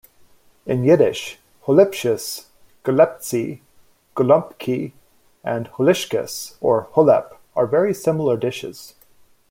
[0.65, 2.45] In Yiddish, "holipshes",
[2.83, 3.59] "goleptzi"
[4.15, 4.93] "golumpki"
[5.43, 8.95] and "holishkes" or "holep" are very similar dishes.